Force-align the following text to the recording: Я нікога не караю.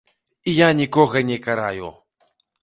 Я 0.59 0.69
нікога 0.79 1.23
не 1.29 1.37
караю. 1.45 1.93